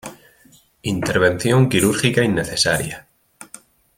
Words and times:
Intervención 0.93 1.69
quirúrgica 1.69 2.21
innecesaria. 2.23 2.97